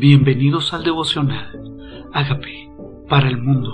Bienvenidos 0.00 0.72
al 0.72 0.82
devocional. 0.82 1.44
Hágame 2.14 2.72
para 3.06 3.28
el 3.28 3.36
mundo. 3.36 3.68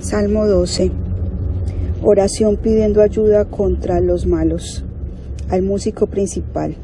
Salmo 0.00 0.48
12. 0.48 0.90
Oración 2.02 2.56
pidiendo 2.56 3.00
ayuda 3.00 3.44
contra 3.44 4.00
los 4.00 4.26
malos. 4.26 4.84
Al 5.50 5.62
músico 5.62 6.08
principal. 6.08 6.74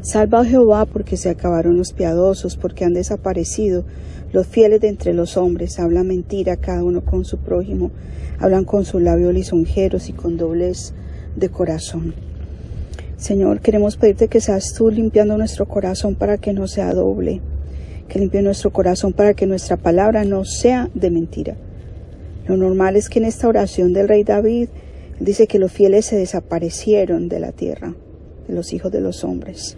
Salva 0.00 0.40
a 0.40 0.44
Jehová 0.46 0.86
porque 0.86 1.18
se 1.18 1.28
acabaron 1.28 1.76
los 1.76 1.92
piadosos, 1.92 2.56
porque 2.56 2.86
han 2.86 2.94
desaparecido 2.94 3.84
los 4.32 4.46
fieles 4.46 4.80
de 4.80 4.88
entre 4.88 5.12
los 5.12 5.36
hombres. 5.36 5.78
Habla 5.78 6.02
mentira 6.02 6.56
cada 6.56 6.82
uno 6.82 7.02
con 7.02 7.26
su 7.26 7.36
prójimo. 7.36 7.90
Hablan 8.38 8.64
con 8.64 8.86
su 8.86 8.98
labio 9.00 9.32
lisonjeros 9.32 10.08
y 10.08 10.14
con 10.14 10.38
doblez 10.38 10.94
de 11.36 11.50
corazón. 11.50 12.14
Señor, 13.18 13.60
queremos 13.60 13.96
pedirte 13.96 14.28
que 14.28 14.40
seas 14.40 14.74
tú 14.74 14.90
limpiando 14.90 15.36
nuestro 15.36 15.66
corazón 15.66 16.14
para 16.14 16.38
que 16.38 16.52
no 16.52 16.68
sea 16.68 16.94
doble, 16.94 17.40
que 18.08 18.20
limpie 18.20 18.42
nuestro 18.42 18.72
corazón 18.72 19.12
para 19.12 19.34
que 19.34 19.44
nuestra 19.44 19.76
palabra 19.76 20.24
no 20.24 20.44
sea 20.44 20.88
de 20.94 21.10
mentira. 21.10 21.56
Lo 22.46 22.56
normal 22.56 22.94
es 22.94 23.08
que 23.08 23.18
en 23.18 23.24
esta 23.24 23.48
oración 23.48 23.92
del 23.92 24.06
rey 24.06 24.22
David 24.22 24.68
dice 25.18 25.48
que 25.48 25.58
los 25.58 25.72
fieles 25.72 26.06
se 26.06 26.16
desaparecieron 26.16 27.28
de 27.28 27.40
la 27.40 27.50
tierra, 27.50 27.92
de 28.46 28.54
los 28.54 28.72
hijos 28.72 28.92
de 28.92 29.00
los 29.00 29.24
hombres. 29.24 29.76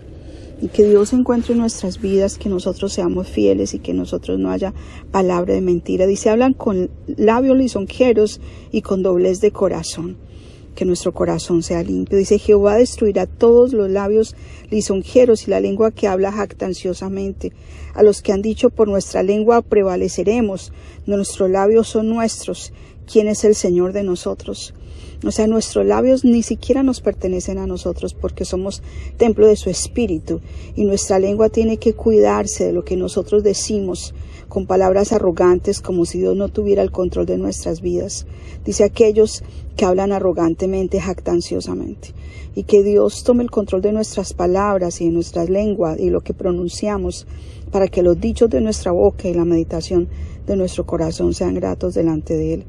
Y 0.60 0.68
que 0.68 0.84
Dios 0.84 1.14
encuentre 1.14 1.54
en 1.54 1.60
nuestras 1.60 1.98
vidas 1.98 2.36
que 2.36 2.50
nosotros 2.50 2.92
seamos 2.92 3.27
fieles 3.27 3.72
y 3.72 3.78
que 3.78 3.94
nosotros 3.94 4.38
no 4.38 4.50
haya 4.50 4.74
palabra 5.10 5.54
de 5.54 5.62
mentira. 5.62 6.06
Dice, 6.06 6.28
hablan 6.28 6.52
con 6.52 6.91
labios 7.06 7.56
lisonjeros 7.56 8.38
y 8.70 8.82
con 8.82 9.02
doblez 9.02 9.41
de 9.41 9.50
corazón 9.50 10.18
que 10.74 10.84
nuestro 10.84 11.12
corazón 11.12 11.62
sea 11.62 11.83
limpio. 11.83 12.19
Dice 12.19 12.38
Jehová 12.38 12.77
destruirá 12.77 13.27
todos 13.27 13.73
los 13.73 13.91
labios 13.91 14.36
lisonjeros 14.70 15.47
y 15.47 15.50
la 15.50 15.61
lengua 15.61 15.91
que 15.91 16.08
habla 16.08 16.33
jactanciosamente. 16.33 17.53
A 17.94 18.03
los 18.03 18.22
que 18.22 18.33
han 18.33 18.42
dicho 18.42 18.70
por 18.70 18.89
nuestra 18.89 19.22
lengua 19.22 19.62
prevaleceremos, 19.62 20.72
nuestros 21.06 21.50
labios 21.50 21.89
son 21.89 22.09
nuestros. 22.09 22.72
¿Quién 23.11 23.28
es 23.28 23.44
el 23.44 23.55
Señor 23.55 23.92
de 23.92 24.05
nosotros? 24.05 24.75
O 25.22 25.30
sea, 25.30 25.46
nuestros 25.46 25.84
labios 25.84 26.24
ni 26.24 26.42
siquiera 26.42 26.82
nos 26.82 27.02
pertenecen 27.02 27.58
a 27.58 27.66
nosotros 27.66 28.14
porque 28.14 28.46
somos 28.46 28.82
templo 29.18 29.46
de 29.46 29.56
su 29.56 29.68
espíritu 29.68 30.40
y 30.74 30.84
nuestra 30.84 31.18
lengua 31.18 31.50
tiene 31.50 31.76
que 31.76 31.92
cuidarse 31.92 32.64
de 32.64 32.72
lo 32.72 32.84
que 32.84 32.96
nosotros 32.96 33.42
decimos 33.42 34.14
con 34.48 34.66
palabras 34.66 35.12
arrogantes 35.12 35.80
como 35.80 36.06
si 36.06 36.18
Dios 36.18 36.36
no 36.36 36.48
tuviera 36.48 36.82
el 36.82 36.91
control 36.91 37.26
de 37.26 37.36
nuestras 37.36 37.82
vidas. 37.82 38.26
Dice 38.64 38.82
aquellos 38.82 39.44
que 39.76 39.84
hablan 39.84 40.12
arrogantemente, 40.12 41.00
jactanciosamente. 41.00 42.14
Y 42.54 42.64
que 42.64 42.82
Dios 42.82 43.22
tome 43.22 43.44
el 43.44 43.50
control 43.50 43.82
de 43.82 43.92
nuestras 43.92 44.32
palabras 44.32 45.00
y 45.00 45.04
de 45.04 45.12
nuestras 45.12 45.48
lenguas 45.48 46.00
y 46.00 46.10
lo 46.10 46.22
que 46.22 46.34
pronunciamos 46.34 47.26
para 47.70 47.88
que 47.88 48.02
los 48.02 48.20
dichos 48.20 48.50
de 48.50 48.60
nuestra 48.60 48.91
boca 48.91 49.28
y 49.28 49.34
la 49.34 49.44
meditación 49.44 50.08
de 50.46 50.56
nuestro 50.56 50.84
corazón 50.84 51.32
sean 51.32 51.54
gratos 51.54 51.94
delante 51.94 52.34
de 52.34 52.54
Él. 52.54 52.64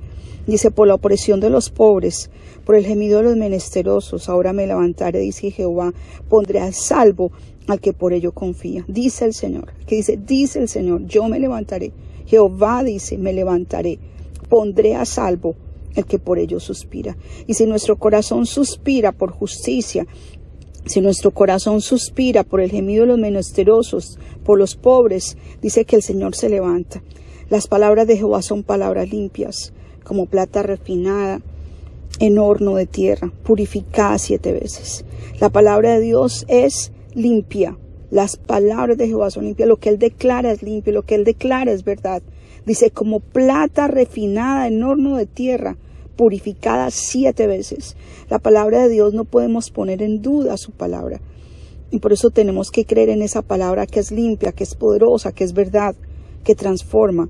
Dice, 0.47 0.71
por 0.71 0.87
la 0.87 0.95
opresión 0.95 1.39
de 1.39 1.49
los 1.49 1.69
pobres, 1.69 2.29
por 2.65 2.75
el 2.75 2.85
gemido 2.85 3.17
de 3.17 3.23
los 3.25 3.37
menesterosos, 3.37 4.29
ahora 4.29 4.53
me 4.53 4.67
levantaré, 4.67 5.19
dice 5.19 5.51
Jehová, 5.51 5.93
pondré 6.29 6.59
a 6.59 6.71
salvo 6.71 7.31
al 7.67 7.79
que 7.79 7.93
por 7.93 8.13
ello 8.13 8.31
confía. 8.31 8.83
Dice 8.87 9.25
el 9.25 9.33
Señor, 9.33 9.73
que 9.85 9.95
dice, 9.97 10.17
dice 10.17 10.59
el 10.59 10.67
Señor, 10.67 11.05
yo 11.05 11.27
me 11.27 11.39
levantaré. 11.39 11.91
Jehová 12.25 12.83
dice, 12.83 13.17
me 13.17 13.33
levantaré, 13.33 13.99
pondré 14.49 14.95
a 14.95 15.05
salvo 15.05 15.55
el 15.95 16.05
que 16.05 16.19
por 16.19 16.39
ello 16.39 16.59
suspira. 16.59 17.17
Y 17.47 17.53
si 17.53 17.65
nuestro 17.65 17.97
corazón 17.97 18.45
suspira 18.45 19.11
por 19.11 19.31
justicia, 19.31 20.07
si 20.85 21.01
nuestro 21.01 21.31
corazón 21.31 21.81
suspira 21.81 22.43
por 22.43 22.61
el 22.61 22.71
gemido 22.71 23.01
de 23.01 23.07
los 23.07 23.19
menesterosos, 23.19 24.17
por 24.43 24.57
los 24.57 24.75
pobres, 24.75 25.37
dice 25.61 25.85
que 25.85 25.95
el 25.95 26.01
Señor 26.01 26.35
se 26.35 26.49
levanta. 26.49 27.03
Las 27.49 27.67
palabras 27.67 28.07
de 28.07 28.17
Jehová 28.17 28.41
son 28.41 28.63
palabras 28.63 29.09
limpias, 29.09 29.73
como 30.03 30.25
plata 30.25 30.63
refinada 30.63 31.41
en 32.19 32.37
horno 32.37 32.75
de 32.75 32.85
tierra, 32.85 33.31
purificada 33.43 34.17
siete 34.17 34.51
veces. 34.51 35.05
La 35.39 35.49
palabra 35.49 35.95
de 35.95 36.01
Dios 36.01 36.45
es 36.47 36.91
limpia. 37.13 37.77
Las 38.09 38.35
palabras 38.35 38.97
de 38.97 39.07
Jehová 39.07 39.31
son 39.31 39.45
limpias. 39.45 39.69
Lo 39.69 39.77
que 39.77 39.89
Él 39.89 39.97
declara 39.97 40.51
es 40.51 40.61
limpio. 40.61 40.93
Lo 40.93 41.03
que 41.03 41.15
Él 41.15 41.23
declara 41.23 41.71
es 41.71 41.83
verdad. 41.83 42.21
Dice, 42.65 42.91
como 42.91 43.21
plata 43.21 43.87
refinada 43.87 44.67
en 44.67 44.83
horno 44.83 45.17
de 45.17 45.25
tierra, 45.25 45.77
purificada 46.15 46.91
siete 46.91 47.47
veces. 47.47 47.95
La 48.29 48.37
palabra 48.37 48.83
de 48.83 48.89
Dios 48.89 49.13
no 49.13 49.25
podemos 49.25 49.71
poner 49.71 50.03
en 50.03 50.21
duda 50.21 50.57
su 50.57 50.71
palabra. 50.71 51.21
Y 51.89 51.99
por 51.99 52.13
eso 52.13 52.29
tenemos 52.29 52.69
que 52.69 52.85
creer 52.85 53.09
en 53.09 53.21
esa 53.21 53.41
palabra 53.41 53.87
que 53.87 53.99
es 53.99 54.11
limpia, 54.11 54.51
que 54.51 54.63
es 54.63 54.75
poderosa, 54.75 55.31
que 55.31 55.43
es 55.43 55.53
verdad, 55.53 55.95
que 56.43 56.55
transforma. 56.55 57.29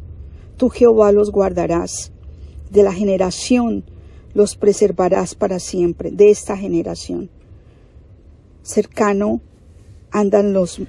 Tú 0.57 0.69
Jehová 0.69 1.11
los 1.11 1.31
guardarás. 1.31 2.11
De 2.71 2.81
la 2.81 2.93
generación 2.93 3.83
los 4.33 4.55
preservarás 4.55 5.35
para 5.35 5.59
siempre, 5.59 6.09
de 6.09 6.31
esta 6.31 6.57
generación. 6.57 7.29
Cercano 8.63 9.41
andan 10.11 10.53
los 10.53 10.81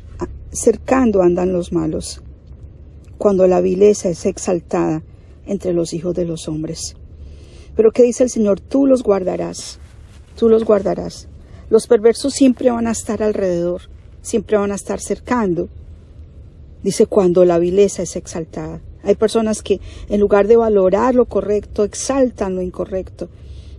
cercando 0.53 1.23
andan 1.23 1.53
los 1.53 1.73
malos, 1.73 2.23
cuando 3.19 3.47
la 3.47 3.61
vileza 3.61 4.11
es 4.11 4.27
exaltada 4.27 5.03
entre 5.47 5.73
los 5.73 5.93
hijos 5.95 6.15
de 6.15 6.25
los 6.25 6.47
hombres. 6.49 6.95
Pero 7.75 7.91
¿qué 7.91 8.03
dice 8.03 8.23
el 8.23 8.31
Señor? 8.31 8.61
Tú 8.61 8.87
los 8.87 9.03
guardarás, 9.03 9.79
tú 10.37 10.49
los 10.49 10.65
guardarás. 10.65 11.29
Los 11.71 11.87
perversos 11.87 12.35
siempre 12.35 12.71
van 12.71 12.87
a 12.87 12.93
estar 12.93 13.23
alrededor, 13.23 13.83
siempre 14.21 14.59
van 14.59 14.73
a 14.73 14.77
estar 14.77 15.01
cercando. 15.01 15.69
Dice 16.83 17.07
cuando 17.07 17.45
la 17.45 17.59
vileza 17.59 18.03
es 18.03 18.15
exaltada. 18.15 18.81
Hay 19.03 19.15
personas 19.15 19.63
que 19.63 19.81
en 20.09 20.21
lugar 20.21 20.47
de 20.47 20.57
valorar 20.57 21.15
lo 21.15 21.27
correcto, 21.27 21.85
exaltan 21.85 22.55
lo 22.55 22.63
incorrecto. 22.63 23.29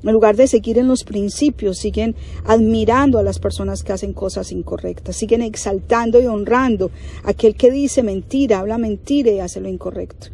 En 0.04 0.12
lugar 0.12 0.36
de 0.36 0.48
seguir 0.48 0.78
en 0.78 0.90
los 0.90 1.06
principios, 1.06 1.78
siguen 1.78 2.16
admirando 2.46 3.20
a 3.20 3.24
las 3.24 3.40
personas 3.40 3.84
que 3.84 3.94
hacen 3.94 4.12
cosas 4.12 4.52
incorrectas, 4.52 5.16
siguen 5.16 5.42
exaltando 5.42 6.22
y 6.22 6.26
honrando. 6.26 6.92
A 7.24 7.30
aquel 7.30 7.56
que 7.56 7.72
dice 7.72 8.04
mentira, 8.04 8.60
habla 8.60 8.78
mentira 8.78 9.32
y 9.32 9.40
hace 9.40 9.62
lo 9.62 9.70
incorrecto. 9.70 10.28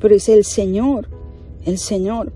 Pero 0.00 0.14
dice 0.14 0.34
el 0.34 0.44
Señor, 0.44 1.08
el 1.64 1.78
Señor 1.78 2.32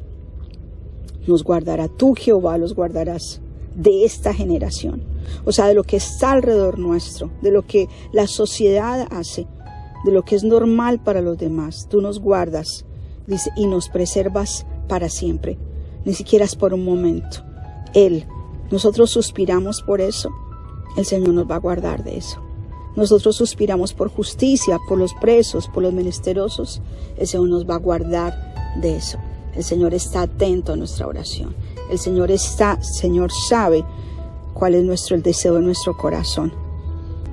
nos 1.27 1.45
guardará, 1.45 1.87
tú 1.87 2.15
Jehová 2.15 2.59
los 2.59 2.75
guardarás 2.75 3.41
de 3.77 4.05
esta 4.05 4.35
generación, 4.35 5.03
o 5.45 5.53
sea, 5.53 5.69
de 5.69 5.75
lo 5.75 5.85
que 5.85 5.97
está 5.97 6.33
alrededor 6.33 6.79
nuestro, 6.79 7.31
de 7.43 7.53
lo 7.53 7.63
que 7.63 7.89
la 8.13 8.27
sociedad 8.27 9.07
hace, 9.11 9.47
de 10.05 10.13
lo 10.13 10.23
que 10.23 10.37
es 10.37 10.45
normal 10.45 11.01
para 11.01 11.21
los 11.21 11.39
demás. 11.39 11.87
Tú 11.89 12.01
nos 12.01 12.21
guardas, 12.21 12.85
dice, 13.27 13.51
y 13.57 13.67
nos 13.67 13.89
preservas 13.89 14.67
para 14.89 15.09
siempre 15.09 15.59
ni 16.05 16.15
siquiera 16.15 16.45
es 16.45 16.57
por 16.57 16.75
un 16.75 16.85
momento. 16.85 17.39
Él, 17.95 18.27
nosotros 18.71 19.11
suspiramos 19.11 19.83
por 19.83 20.01
eso, 20.01 20.31
el 20.97 21.05
Señor 21.05 21.31
nos 21.31 21.51
va 21.51 21.57
a 21.57 21.61
guardar 21.61 22.05
de 22.05 22.17
eso. 22.17 22.41
Nosotros 22.97 23.37
suspiramos 23.37 23.95
por 23.95 24.09
justicia, 24.09 24.79
por 24.89 24.99
los 24.99 25.15
presos, 25.15 25.69
por 25.69 25.83
los 25.83 25.93
menesterosos, 25.93 26.83
el 27.17 27.27
Señor 27.27 27.49
nos 27.49 27.69
va 27.69 27.77
a 27.77 27.79
guardar 27.79 28.75
de 28.81 28.97
eso. 28.97 29.19
El 29.55 29.65
Señor 29.65 29.95
está 29.95 30.23
atento 30.23 30.73
a 30.73 30.77
nuestra 30.77 31.07
oración. 31.07 31.55
El 31.91 31.99
Señor 31.99 32.31
está, 32.31 32.83
Señor 32.83 33.31
sabe 33.33 33.85
cuál 34.55 34.75
es 34.75 34.85
nuestro 34.85 35.17
el 35.17 35.23
deseo 35.23 35.55
de 35.55 35.61
nuestro 35.61 35.97
corazón 35.97 36.53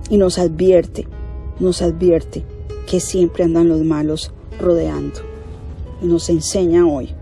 y 0.10 0.18
nos 0.18 0.38
advierte, 0.38 1.08
nos 1.60 1.82
advierte 1.82 2.46
que 2.90 3.00
siempre 3.00 3.44
andan 3.44 3.70
los 3.70 3.84
malos 3.84 4.32
rodeando 4.60 5.20
y 6.02 6.08
nos 6.08 6.28
enseña 6.28 6.88
hoy 6.88 7.14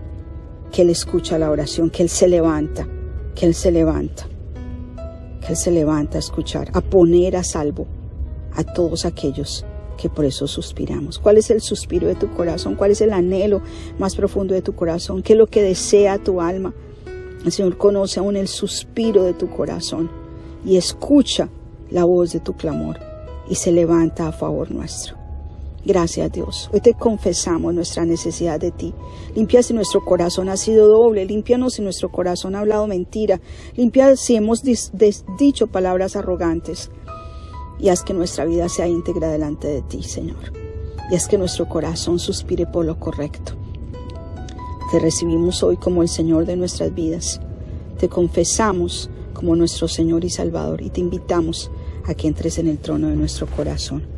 que 0.72 0.80
Él 0.80 0.88
escucha 0.88 1.38
la 1.38 1.50
oración, 1.50 1.90
que 1.90 2.02
Él 2.02 2.08
se 2.08 2.26
levanta, 2.26 2.88
que 3.34 3.44
Él 3.44 3.54
se 3.54 3.70
levanta, 3.70 4.26
que 5.42 5.48
Él 5.48 5.56
se 5.56 5.70
levanta 5.70 6.16
a 6.16 6.20
escuchar, 6.20 6.70
a 6.72 6.80
poner 6.80 7.36
a 7.36 7.44
salvo 7.44 7.86
a 8.54 8.64
todos 8.64 9.04
aquellos 9.04 9.66
que 9.98 10.08
por 10.08 10.24
eso 10.24 10.46
suspiramos. 10.46 11.18
¿Cuál 11.18 11.36
es 11.36 11.50
el 11.50 11.60
suspiro 11.60 12.08
de 12.08 12.14
tu 12.14 12.30
corazón? 12.30 12.74
¿Cuál 12.74 12.92
es 12.92 13.02
el 13.02 13.12
anhelo 13.12 13.60
más 13.98 14.16
profundo 14.16 14.54
de 14.54 14.62
tu 14.62 14.74
corazón? 14.74 15.22
¿Qué 15.22 15.34
es 15.34 15.38
lo 15.38 15.48
que 15.48 15.62
desea 15.62 16.16
tu 16.16 16.40
alma? 16.40 16.72
El 17.44 17.52
Señor 17.52 17.76
conoce 17.76 18.20
aún 18.20 18.36
el 18.36 18.48
suspiro 18.48 19.22
de 19.22 19.34
tu 19.34 19.50
corazón 19.50 20.10
y 20.64 20.78
escucha 20.78 21.50
la 21.90 22.04
voz 22.04 22.32
de 22.32 22.40
tu 22.40 22.54
clamor 22.54 22.98
y 23.50 23.56
se 23.56 23.70
levanta 23.70 24.28
a 24.28 24.32
favor 24.32 24.70
nuestro. 24.70 25.17
Gracias 25.84 26.32
Dios. 26.32 26.68
Hoy 26.72 26.80
te 26.80 26.94
confesamos 26.94 27.72
nuestra 27.72 28.04
necesidad 28.04 28.58
de 28.58 28.72
ti. 28.72 28.92
Limpia 29.34 29.62
si 29.62 29.72
nuestro 29.72 30.04
corazón 30.04 30.48
ha 30.48 30.56
sido 30.56 30.88
doble. 30.88 31.24
Límpianos 31.24 31.74
si 31.74 31.82
nuestro 31.82 32.10
corazón 32.10 32.54
ha 32.54 32.60
hablado 32.60 32.86
mentira. 32.86 33.40
Limpia 33.76 34.16
si 34.16 34.34
hemos 34.36 34.62
dicho 34.62 35.66
palabras 35.68 36.16
arrogantes. 36.16 36.90
Y 37.78 37.90
haz 37.90 38.02
que 38.02 38.12
nuestra 38.12 38.44
vida 38.44 38.68
sea 38.68 38.88
íntegra 38.88 39.30
delante 39.30 39.68
de 39.68 39.82
ti, 39.82 40.02
Señor. 40.02 40.52
Y 41.10 41.14
haz 41.14 41.28
que 41.28 41.38
nuestro 41.38 41.68
corazón 41.68 42.18
suspire 42.18 42.66
por 42.66 42.84
lo 42.84 42.98
correcto. 42.98 43.52
Te 44.90 44.98
recibimos 44.98 45.62
hoy 45.62 45.76
como 45.76 46.02
el 46.02 46.08
Señor 46.08 46.44
de 46.44 46.56
nuestras 46.56 46.92
vidas. 46.92 47.40
Te 47.98 48.08
confesamos 48.08 49.10
como 49.32 49.54
nuestro 49.54 49.86
Señor 49.86 50.24
y 50.24 50.30
Salvador 50.30 50.82
y 50.82 50.90
te 50.90 51.00
invitamos 51.00 51.70
a 52.04 52.14
que 52.14 52.26
entres 52.26 52.58
en 52.58 52.66
el 52.66 52.78
trono 52.78 53.08
de 53.08 53.14
nuestro 53.14 53.46
corazón. 53.46 54.17